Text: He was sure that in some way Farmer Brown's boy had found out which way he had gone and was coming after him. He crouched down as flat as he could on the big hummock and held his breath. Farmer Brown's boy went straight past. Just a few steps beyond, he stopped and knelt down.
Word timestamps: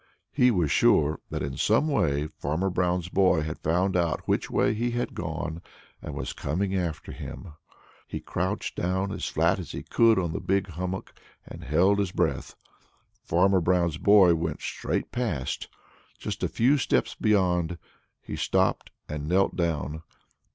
He 0.31 0.49
was 0.49 0.71
sure 0.71 1.19
that 1.29 1.43
in 1.43 1.57
some 1.57 1.87
way 1.87 2.25
Farmer 2.25 2.71
Brown's 2.71 3.07
boy 3.07 3.41
had 3.43 3.59
found 3.59 3.95
out 3.95 4.27
which 4.27 4.49
way 4.49 4.73
he 4.73 4.89
had 4.89 5.13
gone 5.13 5.61
and 6.01 6.15
was 6.15 6.33
coming 6.33 6.75
after 6.75 7.11
him. 7.11 7.53
He 8.07 8.19
crouched 8.19 8.75
down 8.75 9.11
as 9.11 9.25
flat 9.27 9.59
as 9.59 9.73
he 9.73 9.83
could 9.83 10.17
on 10.17 10.33
the 10.33 10.39
big 10.39 10.69
hummock 10.69 11.13
and 11.45 11.63
held 11.63 11.99
his 11.99 12.11
breath. 12.11 12.55
Farmer 13.25 13.61
Brown's 13.61 13.99
boy 13.99 14.33
went 14.33 14.63
straight 14.63 15.11
past. 15.11 15.67
Just 16.17 16.41
a 16.41 16.47
few 16.49 16.79
steps 16.79 17.13
beyond, 17.13 17.77
he 18.23 18.35
stopped 18.35 18.89
and 19.07 19.27
knelt 19.27 19.55
down. 19.55 20.01